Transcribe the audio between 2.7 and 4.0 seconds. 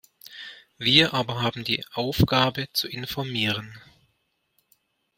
zu informieren.